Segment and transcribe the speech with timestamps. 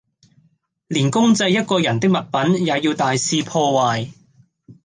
[0.87, 4.11] 連公祭一個人的物品也要大肆破壞